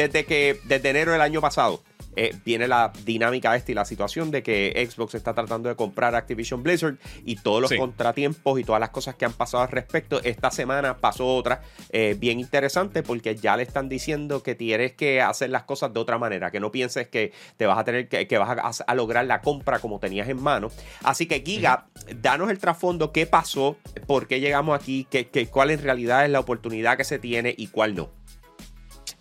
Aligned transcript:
desde 0.00 0.24
que 0.24 0.58
desde 0.64 0.90
enero 0.90 1.12
del 1.12 1.20
año 1.20 1.40
pasado 1.40 1.82
eh, 2.16 2.34
viene 2.44 2.66
la 2.66 2.92
dinámica 3.04 3.54
esta 3.54 3.70
y 3.70 3.74
la 3.74 3.84
situación 3.84 4.30
de 4.30 4.42
que 4.42 4.88
Xbox 4.90 5.14
está 5.14 5.32
tratando 5.32 5.68
de 5.68 5.76
comprar 5.76 6.14
Activision 6.14 6.62
Blizzard 6.62 6.96
y 7.24 7.36
todos 7.36 7.62
los 7.62 7.72
contratiempos 7.72 8.58
y 8.58 8.64
todas 8.64 8.80
las 8.80 8.90
cosas 8.90 9.14
que 9.14 9.24
han 9.24 9.32
pasado 9.32 9.62
al 9.62 9.68
respecto. 9.68 10.20
Esta 10.24 10.50
semana 10.50 10.96
pasó 10.96 11.36
otra 11.36 11.62
eh, 11.90 12.16
bien 12.18 12.40
interesante 12.40 13.02
porque 13.02 13.36
ya 13.36 13.56
le 13.56 13.62
están 13.62 13.88
diciendo 13.88 14.42
que 14.42 14.54
tienes 14.54 14.92
que 14.92 15.20
hacer 15.20 15.50
las 15.50 15.64
cosas 15.64 15.92
de 15.92 16.00
otra 16.00 16.18
manera, 16.18 16.50
que 16.50 16.58
no 16.58 16.72
pienses 16.72 17.08
que 17.08 17.32
te 17.56 17.66
vas 17.66 17.78
a 17.78 17.84
tener 17.84 18.08
que, 18.08 18.26
que 18.26 18.38
vas 18.38 18.82
a, 18.84 18.94
lograr 18.94 19.24
la 19.26 19.40
compra 19.40 19.78
como 19.78 20.00
tenías 20.00 20.28
en 20.28 20.42
mano. 20.42 20.70
Así 21.04 21.26
que 21.26 21.42
Giga, 21.42 21.86
danos 22.16 22.50
el 22.50 22.58
trasfondo, 22.58 23.12
qué 23.12 23.26
pasó, 23.26 23.76
por 24.06 24.26
qué 24.26 24.40
llegamos 24.40 24.78
aquí, 24.78 25.06
qué, 25.08 25.28
qué, 25.28 25.46
cuál 25.46 25.70
en 25.70 25.82
realidad 25.82 26.24
es 26.24 26.30
la 26.30 26.40
oportunidad 26.40 26.96
que 26.96 27.04
se 27.04 27.18
tiene 27.18 27.54
y 27.56 27.68
cuál 27.68 27.94
no. 27.94 28.19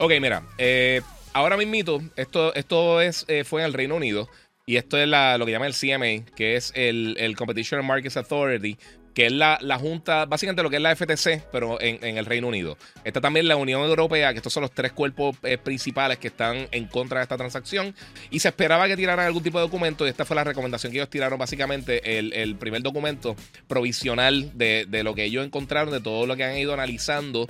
Ok, 0.02 0.13
mira, 0.21 0.43
eh, 0.57 1.02
ahora 1.34 1.57
mismito, 1.57 2.02
esto, 2.15 2.55
esto 2.55 3.01
es, 3.01 3.25
eh, 3.28 3.43
fue 3.43 3.60
en 3.60 3.68
el 3.68 3.73
Reino 3.73 3.97
Unido. 3.97 4.29
Y 4.69 4.78
esto 4.78 5.00
es 5.00 5.07
lo 5.07 5.46
que 5.47 5.51
llama 5.51 5.65
el 5.65 5.73
CMA, 5.73 6.32
que 6.36 6.55
es 6.55 6.71
el, 6.75 7.33
Competition 7.36 7.79
and 7.79 7.87
Markets 7.87 8.18
Authority, 8.18 8.78
que 9.15 9.25
es 9.25 9.32
la, 9.32 9.57
junta, 9.79 10.25
básicamente 10.25 10.61
lo 10.61 10.69
que 10.69 10.75
es 10.75 10.82
la 10.83 10.95
FTC, 10.95 11.42
pero 11.51 11.82
en, 11.82 12.19
el 12.19 12.23
Reino 12.28 12.47
Unido. 12.47 12.78
Está 13.04 13.19
también 13.19 13.47
la 13.47 13.55
Unión 13.55 13.82
Europea, 13.82 14.32
que 14.32 14.37
estos 14.37 14.54
son 14.54 14.61
los 14.61 14.71
tres 14.71 14.92
cuerpos 14.92 15.36
eh, 15.42 15.57
principales 15.57 16.19
que 16.19 16.28
están 16.28 16.68
en 16.69 16.86
contra 16.86 17.18
de 17.18 17.23
esta 17.23 17.36
transacción. 17.36 17.95
Y 18.29 18.42
se 18.42 18.50
esperaba 18.50 18.87
que 18.87 18.95
tiraran 18.95 19.25
algún 19.25 19.42
tipo 19.42 19.57
de 19.57 19.64
documento, 19.64 20.05
y 20.05 20.09
esta 20.09 20.23
fue 20.23 20.36
la 20.36 20.43
recomendación 20.43 20.92
que 20.92 21.00
ellos 21.00 21.09
tiraron, 21.09 21.39
básicamente 21.39 22.20
el, 22.20 22.56
primer 22.57 22.83
documento 22.83 23.36
provisional 23.67 24.56
de, 24.56 24.86
de, 24.87 25.04
lo 25.04 25.15
que 25.15 25.23
ellos 25.23 25.43
encontraron, 25.43 25.92
de 25.92 26.00
todo 26.00 26.28
lo 26.28 26.36
que 26.36 26.43
han 26.43 26.56
ido 26.56 26.75
analizando 26.75 27.47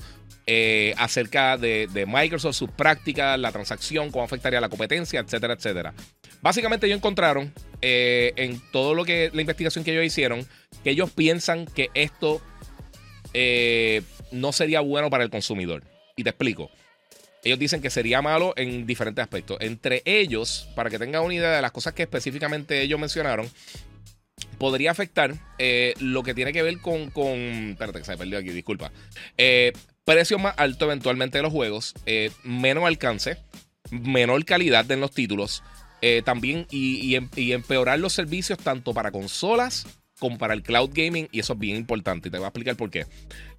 eh, 0.51 0.95
acerca 0.97 1.57
de, 1.57 2.05
Microsoft, 2.07 2.55
sus 2.55 2.71
prácticas, 2.71 3.37
la 3.37 3.51
transacción, 3.51 4.09
cómo 4.09 4.23
afectaría 4.23 4.59
la 4.59 4.67
competencia, 4.67 5.19
etcétera, 5.19 5.53
etcétera. 5.53 5.93
Básicamente 6.41 6.87
ellos 6.87 6.97
encontraron 6.97 7.53
eh, 7.81 8.33
en 8.35 8.61
todo 8.71 8.93
lo 8.93 9.05
que 9.05 9.29
la 9.33 9.41
investigación 9.41 9.83
que 9.83 9.91
ellos 9.91 10.05
hicieron, 10.05 10.45
que 10.83 10.91
ellos 10.91 11.11
piensan 11.11 11.65
que 11.65 11.89
esto 11.93 12.41
eh, 13.33 14.01
no 14.31 14.51
sería 14.51 14.81
bueno 14.81 15.09
para 15.09 15.23
el 15.23 15.29
consumidor. 15.29 15.83
Y 16.15 16.23
te 16.23 16.29
explico. 16.29 16.69
Ellos 17.43 17.59
dicen 17.59 17.81
que 17.81 17.89
sería 17.89 18.21
malo 18.21 18.53
en 18.57 18.85
diferentes 18.85 19.23
aspectos. 19.23 19.57
Entre 19.61 20.01
ellos, 20.03 20.67
para 20.75 20.89
que 20.89 20.99
tengan 20.99 21.23
una 21.23 21.33
idea 21.33 21.51
de 21.51 21.61
las 21.61 21.71
cosas 21.71 21.93
que 21.93 22.03
específicamente 22.03 22.81
ellos 22.81 22.99
mencionaron, 22.99 23.49
podría 24.57 24.91
afectar 24.91 25.33
lo 25.99 26.23
que 26.23 26.33
tiene 26.33 26.51
que 26.51 26.61
ver 26.61 26.79
con, 26.79 27.09
con. 27.11 27.71
Espérate, 27.71 27.99
que 27.99 28.05
se 28.05 28.11
me 28.11 28.17
perdió 28.17 28.39
aquí, 28.39 28.49
disculpa. 28.49 28.91
Eh, 29.37 29.71
precio 30.09 30.39
más 30.39 30.55
alto 30.57 30.85
eventualmente 30.85 31.37
de 31.37 31.43
los 31.43 31.53
juegos, 31.53 31.93
eh, 32.07 32.31
menos 32.43 32.83
alcance, 32.85 33.37
menor 33.91 34.43
calidad 34.43 34.89
en 34.91 35.01
los 35.01 35.11
títulos, 35.11 35.61
eh, 36.01 36.21
también 36.23 36.67
em, 36.71 37.29
y, 37.35 37.53
empeorar 37.53 37.99
los 37.99 38.13
servicios 38.13 38.57
tanto 38.59 38.93
para 38.93 39.11
consolas 39.11 39.85
como 40.19 40.37
para 40.37 40.53
el 40.53 40.63
cloud 40.63 40.89
gaming, 40.93 41.29
y 41.31 41.39
eso 41.39 41.53
es 41.53 41.59
bien 41.59 41.77
importante, 41.77 42.27
y 42.27 42.31
te 42.31 42.37
voy 42.37 42.43
a 42.43 42.49
explicar 42.49 42.75
por 42.75 42.89
qué. 42.89 43.05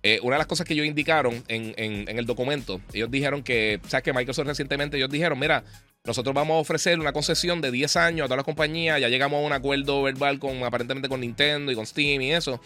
Eh, 0.02 0.20
una 0.22 0.36
de 0.36 0.41
las 0.41 0.47
cosas 0.47 0.66
que 0.66 0.74
ellos 0.74 0.84
indicaron 0.84 1.42
en, 1.48 2.06
el 2.06 2.27
documento, 2.27 2.82
ellos 2.92 3.10
dijeron 3.10 3.42
que, 3.42 3.80
¿sabes 3.88 4.05
que 4.05 4.12
Microsoft 4.12 4.47
recientemente 4.47 4.98
ellos 4.98 5.08
dijeron, 5.08 5.38
mira, 5.38 5.64
nosotros 6.05 6.34
vamos 6.34 6.56
a 6.56 6.58
ofrecer 6.58 7.00
una 7.00 7.14
concesión 7.14 7.62
de 7.62 7.70
10 7.70 7.97
años 7.97 8.24
a 8.24 8.28
todas 8.28 8.38
las 8.38 8.44
compañías, 8.44 9.00
ya 9.00 9.08
llegamos 9.08 9.42
a 9.42 9.47
un 9.47 9.54
acuerdo 9.54 10.02
verbal 10.02 10.38
con 10.38 10.62
aparentemente 10.62 11.08
con 11.08 11.20
Nintendo 11.20 11.72
y 11.72 11.75
con 11.75 11.86
Steam 11.86 12.20
y 12.20 12.32
eso. 12.32 12.60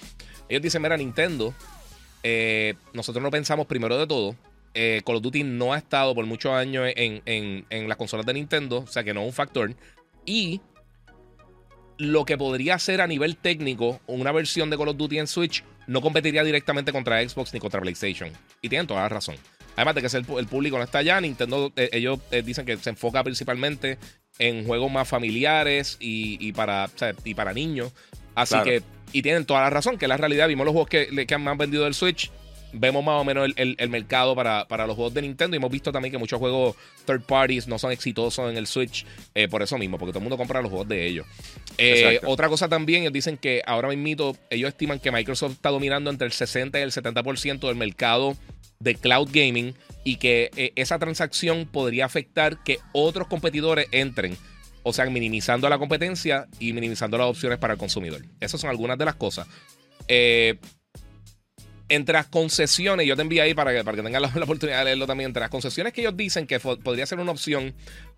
Ellos 0.48 0.62
dicen, 0.62 0.82
mira, 0.82 0.96
Nintendo 0.96 1.54
eh, 2.24 2.74
nosotros 2.94 3.22
no 3.22 3.30
pensamos 3.30 3.66
primero 3.66 3.96
de 3.98 4.06
todo. 4.06 4.34
Eh, 4.74 5.02
Call 5.06 5.16
of 5.16 5.22
Duty 5.22 5.44
no 5.44 5.72
ha 5.72 5.78
estado 5.78 6.14
por 6.14 6.26
muchos 6.26 6.52
años 6.52 6.88
en, 6.96 7.88
las 7.88 7.96
consolas 7.96 8.26
de 8.26 8.34
Nintendo, 8.34 8.78
o 8.78 8.86
sea 8.86 9.04
que 9.04 9.14
no 9.14 9.20
es 9.20 9.26
un 9.26 9.32
factor. 9.32 9.74
Y 10.26 10.60
lo 11.96 12.24
que 12.24 12.36
podría 12.36 12.78
ser 12.78 13.00
a 13.00 13.06
nivel 13.06 13.36
técnico 13.36 14.00
una 14.06 14.32
versión 14.32 14.68
de 14.70 14.76
Call 14.76 14.88
of 14.88 14.96
Duty 14.96 15.18
en 15.18 15.26
Switch 15.28 15.62
no 15.86 16.00
competiría 16.00 16.42
directamente 16.42 16.92
contra 16.92 17.26
Xbox 17.26 17.54
ni 17.54 17.60
contra 17.60 17.80
PlayStation. 17.80 18.30
Y 18.60 18.68
tienen 18.68 18.86
toda 18.86 19.02
la 19.02 19.08
razón. 19.08 19.36
Además 19.76 19.94
de 19.94 20.02
que 20.02 20.16
el, 20.38 20.46
público 20.46 20.76
no 20.76 20.84
está 20.84 20.98
allá, 20.98 21.20
Nintendo, 21.20 21.72
eh, 21.76 21.90
ellos 21.92 22.20
dicen 22.44 22.64
que 22.64 22.76
se 22.76 22.90
enfoca 22.90 23.24
principalmente 23.24 23.98
en 24.38 24.64
juegos 24.66 24.90
más 24.90 25.08
familiares 25.08 25.96
y, 26.00 26.52
para, 26.52 26.88
y 27.24 27.34
para 27.34 27.52
niños. 27.52 27.92
Así 28.34 28.56
que 28.64 28.82
y 29.14 29.22
tienen 29.22 29.46
toda 29.46 29.60
la 29.60 29.70
razón, 29.70 29.96
que 29.96 30.08
la 30.08 30.16
realidad. 30.16 30.48
Vimos 30.48 30.66
los 30.66 30.72
juegos 30.72 30.88
que, 30.88 31.26
que 31.26 31.34
han 31.34 31.56
vendido 31.56 31.84
del 31.84 31.94
Switch. 31.94 32.32
Vemos 32.74 33.04
más 33.04 33.20
o 33.20 33.24
menos 33.24 33.50
el, 33.56 33.88
mercado 33.88 34.34
para, 34.34 34.86
los 34.86 34.96
juegos 34.96 35.14
de 35.14 35.22
Nintendo. 35.22 35.56
Y 35.56 35.58
hemos 35.58 35.70
visto 35.70 35.92
también 35.92 36.12
que 36.12 36.18
muchos 36.18 36.38
juegos 36.38 36.76
third 37.06 37.22
parties 37.22 37.66
no 37.66 37.78
son 37.78 37.92
exitosos 37.92 38.50
en 38.50 38.56
el 38.56 38.66
Switch. 38.66 39.06
Eh, 39.34 39.48
por 39.48 39.62
eso 39.62 39.78
mismo, 39.78 39.98
porque 39.98 40.12
todo 40.12 40.18
el 40.18 40.24
mundo 40.24 40.36
compra 40.36 40.60
los 40.60 40.70
juegos 40.70 40.88
de 40.88 41.06
ellos. 41.06 41.26
Eh, 41.78 42.20
otra 42.26 42.48
cosa 42.48 42.68
también, 42.68 43.02
ellos 43.02 43.12
dicen 43.12 43.36
que 43.36 43.62
ahora 43.66 43.88
mismo 43.88 44.36
ellos 44.50 44.68
estiman 44.68 44.98
que 44.98 45.10
Microsoft 45.10 45.52
está 45.52 45.70
dominando 45.70 46.10
entre 46.10 46.26
el 46.26 46.32
60 46.32 46.78
y 46.78 46.82
el 46.82 46.92
70% 46.92 47.66
del 47.66 47.76
mercado 47.76 48.36
de 48.80 48.94
cloud 48.94 49.28
gaming. 49.32 49.74
Y 50.04 50.16
que 50.16 50.50
eh, 50.56 50.72
esa 50.76 50.98
transacción 50.98 51.66
podría 51.66 52.04
afectar 52.04 52.62
que 52.62 52.78
otros 52.92 53.28
competidores 53.28 53.86
entren 53.90 54.36
o 54.84 54.92
sea, 54.92 55.06
minimizando 55.06 55.68
la 55.68 55.78
competencia 55.78 56.46
y 56.60 56.72
minimizando 56.72 57.18
las 57.18 57.26
opciones 57.26 57.58
para 57.58 57.72
el 57.72 57.78
consumidor. 57.78 58.22
Esas 58.38 58.60
son 58.60 58.70
algunas 58.70 58.98
de 58.98 59.06
las 59.06 59.14
cosas. 59.14 59.48
Eh, 60.06 60.58
entre 61.88 62.14
las 62.14 62.26
concesiones, 62.26 63.06
yo 63.06 63.16
te 63.16 63.22
envío 63.22 63.42
ahí 63.42 63.54
para 63.54 63.72
que, 63.72 63.84
para 63.84 63.96
que 63.96 64.02
tengan 64.02 64.22
la, 64.22 64.28
oportunidad 64.28 64.78
de 64.78 64.84
leerlo 64.86 65.06
también, 65.06 65.28
entre 65.28 65.40
las 65.40 65.50
concesiones 65.50 65.92
que 65.92 66.00
ellos 66.00 66.16
dicen 66.16 66.46
que 66.46 66.58
podría 66.60 67.06
ser 67.06 67.18
una 67.18 67.32
opción 67.32 67.74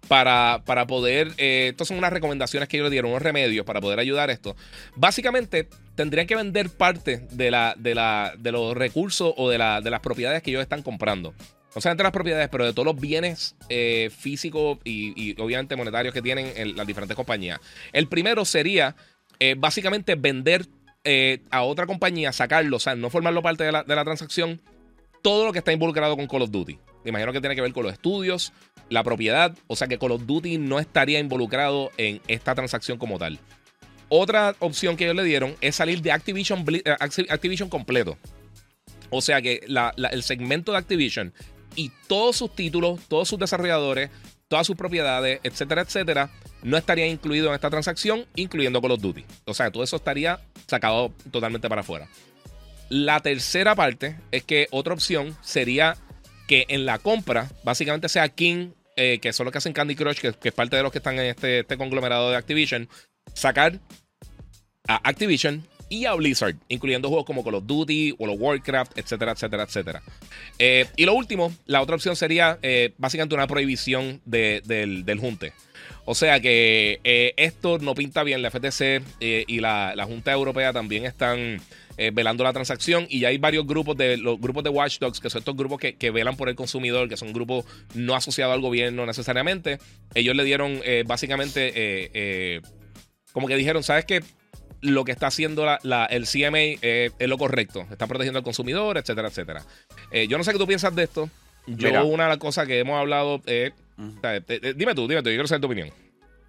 para, 0.09 0.63
para 0.65 0.87
poder, 0.87 1.33
eh, 1.37 1.69
estas 1.71 1.89
son 1.89 1.99
unas 1.99 2.13
recomendaciones 2.13 2.69
que 2.69 2.77
ellos 2.77 2.91
dieron, 2.91 3.11
unos 3.11 3.23
remedios 3.23 3.67
para 3.67 3.81
poder 3.81 3.99
ayudar 3.99 4.31
esto. 4.31 4.57
Básicamente, 4.95 5.69
tendrían 5.95 6.27
que 6.27 6.37
vender 6.37 6.71
parte 6.71 7.27
de, 7.31 7.51
la, 7.51 7.75
de, 7.77 7.95
la, 7.95 8.35
de 8.39 8.53
los 8.53 8.77
recursos 8.77 9.35
o 9.37 9.51
de, 9.51 9.59
la, 9.59 9.81
de 9.81 9.91
las 9.91 10.01
propiedades 10.01 10.43
que 10.43 10.51
ellos 10.51 10.63
están 10.63 10.83
comprando 10.83 11.35
no 11.75 11.83
solamente 11.83 12.05
las 12.05 12.13
propiedades, 12.13 12.49
pero 12.49 12.65
de 12.65 12.73
todos 12.73 12.87
los 12.87 12.99
bienes 12.99 13.55
eh, 13.69 14.11
físicos 14.17 14.79
y, 14.83 15.39
obviamente 15.39 15.77
monetarios 15.77 16.15
que 16.15 16.23
tienen 16.23 16.75
las 16.75 16.87
diferentes 16.87 17.15
compañías. 17.15 17.61
El 17.93 18.09
primero 18.09 18.47
sería 18.47 18.97
eh, 19.39 19.57
básicamente 19.59 20.15
vender 20.15 20.67
eh, 21.09 21.39
a 21.51 21.63
otra 21.63 21.87
compañía, 21.87 22.33
sacarlo, 22.33 22.79
o 22.79 22.81
sea, 22.81 22.97
no 22.97 23.11
formarlo 23.11 23.41
parte 23.41 23.63
de 23.63 23.71
la, 23.71 23.85
transacción, 23.85 24.61
todo 25.23 25.47
lo 25.47 25.53
que 25.53 25.61
está 25.61 25.73
involucrado 25.73 26.17
con 26.17 26.27
Call 26.27 26.43
of 26.43 26.51
Duty. 26.51 26.81
Me 27.05 27.11
imagino 27.11 27.33
que 27.33 27.41
tiene 27.41 27.55
que 27.55 27.63
ver 27.63 27.73
con 27.73 27.85
los 27.85 27.93
estudios, 27.93 28.53
la 28.89 29.05
propiedad, 29.05 29.57
o 29.69 29.77
sea 29.77 29.87
que 29.87 29.99
Call 29.99 30.11
of 30.11 30.27
Duty 30.27 30.59
no 30.59 30.81
estaría 30.81 31.21
involucrado 31.21 31.93
en 31.97 32.21
esta 32.27 32.57
transacción 32.57 32.99
como 32.99 33.21
tal. 33.21 33.39
Otra 34.09 34.57
opción 34.59 34.97
que 34.97 35.05
ellos 35.05 35.15
le 35.15 35.23
dieron 35.23 35.55
es 35.61 35.77
salir 35.77 36.03
de 36.03 36.11
Activision, 36.11 36.65
Activision 37.29 37.69
completo. 37.69 38.19
O 39.11 39.21
sea 39.21 39.41
que 39.41 39.61
el 40.13 40.23
segmento 40.25 40.73
de 40.73 40.79
Activision 40.79 41.33
y 41.77 41.93
todos 42.09 42.37
sus 42.37 42.53
títulos, 42.53 42.99
todos 43.07 43.29
sus 43.29 43.39
desarrolladores, 43.39 44.11
todas 44.49 44.67
sus 44.67 44.77
propiedades, 44.77 45.41
etcétera, 45.43 45.83
etcétera, 45.83 46.31
no 46.63 46.77
estaría 46.77 47.07
incluido 47.07 47.49
en 47.49 47.55
esta 47.55 47.71
transacción, 47.71 48.27
incluyendo 48.35 48.81
Call 48.81 48.93
of 48.93 49.01
Duty. 49.01 49.25
O 49.45 49.55
sea, 49.55 49.71
todo 49.71 49.83
eso 49.83 49.97
estaría 49.97 50.41
sacado 50.67 51.13
totalmente 51.31 51.69
para 51.69 51.81
afuera. 51.81 52.09
La 52.89 53.21
tercera 53.21 53.75
parte 53.75 54.17
es 54.31 54.45
que 54.45 54.69
otra 54.71 54.95
opción 54.95 55.37
sería 55.43 55.97
que 56.47 56.67
en 56.69 56.87
la 56.87 56.99
compra, 56.99 57.51
básicamente 57.65 58.09
sea 58.09 58.29
King, 58.29 58.71
eh, 58.97 59.19
que 59.21 59.33
son 59.33 59.45
los 59.45 59.53
que 59.53 59.59
hacen 59.59 59.73
Candy 59.73 59.97
Crush, 59.97 60.21
que, 60.21 60.35
es 60.43 60.55
parte 60.55 60.77
de 60.77 60.83
los 60.83 60.93
que 60.93 60.99
están 60.99 61.19
en 61.19 61.27
este, 61.27 61.61
este 61.61 61.77
conglomerado 61.77 62.31
de 62.31 62.37
Activision, 62.37 62.89
sacar 63.35 63.81
a 64.87 65.09
Activision 65.09 65.67
y 65.89 66.05
a 66.05 66.15
Blizzard, 66.15 66.57
incluyendo 66.69 67.09
juegos 67.09 67.27
como 67.27 67.45
Call 67.45 67.57
of 67.57 67.67
Duty, 67.67 68.13
World 68.19 68.35
of 68.35 68.41
Warcraft, 68.41 68.99
etcétera, 68.99 69.33
etcétera, 69.33 69.63
etcétera. 69.65 70.03
Eh, 70.59 70.87
y 70.97 71.05
lo 71.05 71.15
último, 71.15 71.53
la 71.67 71.81
otra 71.81 71.95
opción 71.95 72.17
sería 72.17 72.59
eh, 72.63 72.93
básicamente 72.99 73.35
una 73.35 73.47
prohibición 73.47 74.21
del, 74.25 75.19
junte. 75.21 75.53
O 76.05 76.15
sea 76.15 76.41
que 76.41 77.01
eh, 77.05 77.35
esto 77.37 77.79
no 77.79 77.95
pinta 77.95 78.23
bien. 78.23 78.43
La 78.43 78.51
FTC 78.51 79.03
y 79.21 79.61
la, 79.61 80.05
Junta 80.07 80.33
Europea 80.33 80.73
también 80.73 81.05
están 81.05 81.61
velando 82.13 82.45
la 82.45 82.53
transacción. 82.53 83.07
Y 83.09 83.21
ya 83.21 83.29
hay 83.29 83.39
varios 83.39 83.67
grupos 83.67 83.97
de 83.97 84.17
los 84.17 84.41
grupos 84.41 84.65
de 84.65 84.71
watchdogs, 84.71 85.21
que 85.21 85.31
son 85.31 85.41
estos 85.41 85.57
grupos 85.57 85.79
que, 85.79 85.95
que 85.97 86.11
velan 86.11 86.37
por 86.37 86.49
el 86.49 86.55
consumidor, 86.55 87.09
que 87.09 87.17
son 87.17 87.33
grupos 87.33 87.65
no 87.95 88.15
asociados 88.15 88.55
al 88.55 88.61
gobierno 88.61 89.07
necesariamente. 89.07 89.79
Ellos 90.15 90.35
le 90.35 90.45
dieron 90.45 90.81
básicamente 91.07 92.63
como 93.37 93.49
que 93.49 93.57
dijeron, 93.57 93.83
¿sabes 93.83 94.07
qué? 94.07 94.23
Lo 94.81 95.05
que 95.05 95.13
está 95.13 95.29
haciendo 95.29 95.65
el 95.65 96.27
CMA 96.27 96.79
es 96.83 97.13
lo 97.29 97.39
correcto. 97.39 97.87
Está 97.91 98.07
protegiendo 98.07 98.39
al 98.39 98.45
consumidor, 98.45 98.99
etcétera, 98.99 99.29
etcétera. 99.29 99.63
Eh, 100.11 100.29
yo 100.29 100.39
no 100.39 100.45
sé 100.45 100.53
qué 100.53 100.59
tú 100.59 100.67
piensas 100.67 100.95
de 100.95 101.05
esto. 101.05 101.31
Yo, 101.67 102.07
una 102.07 102.25
de 102.25 102.31
las 102.31 102.39
cosas 102.39 102.67
que 102.67 102.79
hemos 102.79 102.99
hablado 102.99 103.41
es. 103.47 103.73
dime 104.77 104.95
tú, 104.95 105.09
dime 105.09 105.23
tú, 105.23 105.31
yo 105.31 105.35
quiero 105.35 105.47
saber 105.47 105.61
tu 105.61 105.67
opinión. 105.67 105.91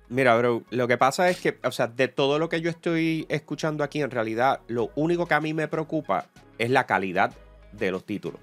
Mira, 0.09 0.38
bro, 0.38 0.63
lo 0.69 0.88
que 0.88 0.97
pasa 0.97 1.29
es 1.29 1.41
que, 1.41 1.57
o 1.63 1.71
sea, 1.71 1.88
de 1.88 2.07
todo 2.07 2.39
lo 2.39 2.47
que 2.47 2.62
yo 2.62 2.69
estoy 2.69 3.25
escuchando 3.29 3.83
aquí, 3.83 4.01
en 4.01 4.09
realidad, 4.09 4.62
lo 4.68 4.91
único 4.95 5.25
que 5.25 5.33
a 5.33 5.41
mí 5.41 5.53
me 5.53 5.68
preocupa 5.68 6.27
es 6.57 6.69
la 6.69 6.85
calidad 6.85 7.33
de 7.74 7.91
los 7.91 8.06
títulos. 8.06 8.39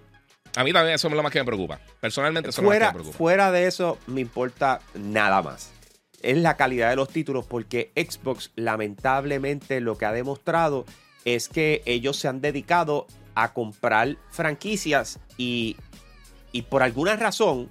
A 0.56 0.62
mí 0.62 0.72
también 0.72 0.94
eso 0.94 1.08
es 1.08 1.14
lo 1.14 1.22
más 1.22 1.32
que 1.32 1.38
me 1.40 1.44
preocupa. 1.44 1.80
Personalmente, 2.00 2.50
eso 2.50 2.62
fuera, 2.62 2.74
es 2.74 2.80
lo 2.80 2.84
más 2.84 2.92
que 2.92 2.98
me 2.98 3.02
preocupa. 3.02 3.18
Fuera 3.18 3.50
de 3.50 3.66
eso, 3.66 3.98
me 4.06 4.20
importa 4.20 4.80
nada 4.94 5.42
más. 5.42 5.72
Es 6.24 6.38
la 6.38 6.56
calidad 6.56 6.90
de 6.90 6.96
los 6.96 7.10
títulos, 7.10 7.44
porque 7.44 7.92
Xbox, 7.94 8.50
lamentablemente, 8.56 9.80
lo 9.80 9.98
que 9.98 10.06
ha 10.06 10.12
demostrado 10.12 10.86
es 11.24 11.48
que 11.48 11.82
ellos 11.84 12.16
se 12.16 12.28
han 12.28 12.40
dedicado 12.40 13.06
a 13.34 13.52
comprar 13.52 14.16
franquicias 14.30 15.20
y, 15.36 15.76
y 16.52 16.62
por 16.62 16.82
alguna 16.82 17.16
razón 17.16 17.68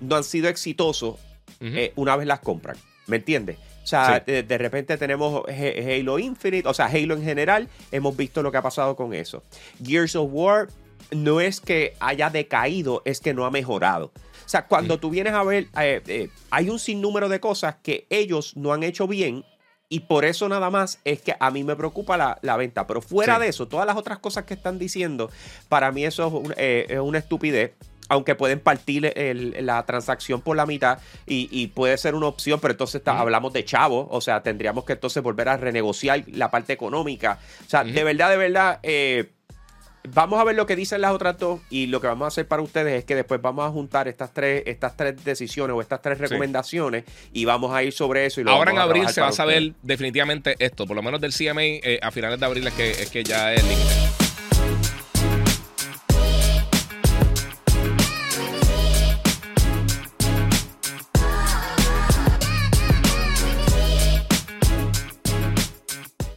no 0.00 0.16
han 0.16 0.24
sido 0.24 0.48
exitosos 0.48 1.16
eh, 1.60 1.92
una 1.96 2.16
vez 2.16 2.26
las 2.26 2.40
compran. 2.40 2.76
¿Me 3.06 3.16
entiendes? 3.16 3.58
O 3.82 3.86
sea, 3.86 4.20
de, 4.20 4.58
repente 4.58 4.96
tenemos 4.98 5.42
Halo 5.48 6.18
Infinite, 6.18 6.68
o 6.68 6.74
sea, 6.74 6.86
Halo 6.86 7.14
en 7.14 7.22
general, 7.22 7.68
hemos 7.90 8.16
visto 8.16 8.42
lo 8.42 8.52
que 8.52 8.58
ha 8.58 8.62
pasado 8.62 8.94
con 8.94 9.14
eso. 9.14 9.42
Gears 9.82 10.14
of 10.16 10.28
War 10.32 10.68
no 11.10 11.40
es 11.40 11.60
que 11.60 11.94
haya 12.00 12.30
decaído, 12.30 13.02
es 13.04 13.20
que 13.20 13.34
no 13.34 13.44
ha 13.44 13.50
mejorado. 13.50 14.06
O 14.06 14.48
sea, 14.48 14.66
cuando 14.66 14.98
tú 14.98 15.10
vienes 15.10 15.32
a 15.32 15.44
ver, 15.44 15.68
eh, 15.80 16.02
eh, 16.06 16.28
hay 16.50 16.70
un 16.70 16.78
sinnúmero 16.78 17.28
de 17.28 17.38
cosas 17.38 17.76
que 17.82 18.06
ellos 18.10 18.56
no 18.56 18.72
han 18.72 18.82
hecho 18.82 19.06
bien 19.06 19.44
y 19.88 20.00
por 20.00 20.24
eso 20.24 20.48
nada 20.48 20.70
más 20.70 20.98
es 21.04 21.20
que 21.20 21.34
a 21.38 21.50
mí 21.50 21.62
me 21.62 21.76
preocupa 21.76 22.16
la, 22.16 22.56
venta. 22.56 22.86
Pero 22.86 23.00
fuera 23.00 23.38
de 23.38 23.48
eso, 23.48 23.68
todas 23.68 23.86
las 23.86 23.96
otras 23.96 24.18
cosas 24.18 24.44
que 24.44 24.54
están 24.54 24.78
diciendo, 24.78 25.30
para 25.68 25.92
mí 25.92 26.04
eso 26.04 26.42
es 26.56 26.98
una 26.98 27.18
estupidez 27.18 27.72
aunque 28.10 28.34
pueden 28.34 28.58
partir 28.58 29.14
la 29.60 29.86
transacción 29.86 30.42
por 30.42 30.56
la 30.56 30.66
mitad 30.66 30.98
y, 31.26 31.68
puede 31.68 31.96
ser 31.96 32.16
una 32.16 32.26
opción, 32.26 32.58
pero 32.60 32.72
entonces 32.72 33.00
hablamos 33.06 33.52
de 33.52 33.64
chavos, 33.64 34.08
o 34.10 34.20
sea, 34.20 34.42
tendríamos 34.42 34.84
que 34.84 34.94
entonces 34.94 35.22
volver 35.22 35.48
a 35.48 35.56
renegociar 35.56 36.24
la 36.26 36.50
parte 36.50 36.72
económica. 36.72 37.38
O 37.64 37.70
sea, 37.70 37.84
de 37.84 38.02
verdad, 38.02 38.30
de 38.30 38.36
verdad, 38.36 38.80
eh, 38.82 39.30
vamos 40.08 40.40
a 40.40 40.44
ver 40.44 40.56
lo 40.56 40.66
que 40.66 40.76
dicen 40.76 41.00
las 41.00 41.12
otras 41.12 41.38
dos 41.38 41.60
y 41.70 41.86
lo 41.86 42.00
que 42.00 42.06
vamos 42.06 42.24
a 42.24 42.28
hacer 42.28 42.46
para 42.46 42.62
ustedes 42.62 42.98
es 42.98 43.04
que 43.04 43.14
después 43.14 43.40
vamos 43.40 43.66
a 43.66 43.70
juntar 43.70 44.08
estas 44.08 44.32
tres, 44.32 44.62
estas 44.66 44.96
tres 44.96 45.24
decisiones 45.24 45.76
o 45.76 45.80
estas 45.80 46.00
tres 46.02 46.18
recomendaciones 46.18 47.04
y 47.32 47.44
vamos 47.44 47.72
a 47.72 47.82
ir 47.82 47.92
sobre 47.92 48.26
eso. 48.26 48.40
Y 48.40 48.48
Ahora 48.48 48.72
en 48.72 48.78
abril 48.78 49.08
se 49.08 49.20
va 49.20 49.28
a 49.28 49.32
saber 49.32 49.72
definitivamente 49.82 50.56
esto, 50.58 50.86
por 50.86 50.96
lo 50.96 51.02
menos 51.02 51.20
del 51.20 51.32
CMA 51.32 51.62
eh, 51.62 52.00
a 52.02 52.10
finales 52.10 52.40
de 52.40 52.46
abril 52.46 52.66
es 52.66 52.74
que, 52.74 52.90
es 52.90 53.10
que 53.10 53.24
ya 53.24 53.52
es 53.54 53.62
límite. 53.62 54.09